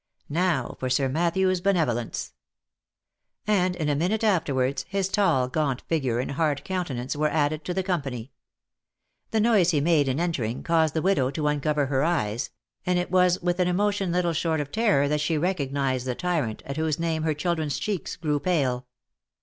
[0.29, 2.33] "Now for Sir Matthew's benevolence."
[3.45, 7.63] And, in a minute afterwards, his tall, gaunt figure, and hard counte nance, were added
[7.65, 8.31] to the company.
[9.29, 12.49] The noise he made in entering, caused the widow to uncover her eyes,
[12.83, 16.63] and it was with an emotion little short of terror that she recognised the tyrant,
[16.65, 18.87] at whose name her children's cheeks grew pale.